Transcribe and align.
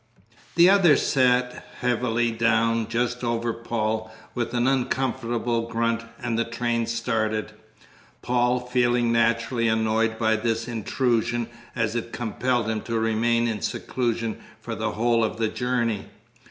The 0.55 0.67
other 0.67 0.97
sat 0.97 1.63
heavily 1.81 2.31
down 2.31 2.87
just 2.87 3.23
over 3.23 3.53
Paul, 3.53 4.11
with 4.33 4.51
a 4.51 4.85
comfortable 4.89 5.67
grunt, 5.67 6.03
and 6.19 6.39
the 6.39 6.43
train 6.43 6.87
started, 6.87 7.51
Paul 8.23 8.59
feeling 8.61 9.11
naturally 9.11 9.67
annoyed 9.67 10.17
by 10.17 10.37
this 10.37 10.67
intrusion, 10.67 11.49
as 11.75 11.93
it 11.95 12.11
compelled 12.11 12.67
him 12.67 12.81
to 12.81 12.97
remain 12.97 13.47
in 13.47 13.61
seclusion 13.61 14.39
for 14.59 14.73
the 14.73 14.93
whole 14.93 15.23
of 15.23 15.37
the 15.37 15.49
journey. 15.49 16.07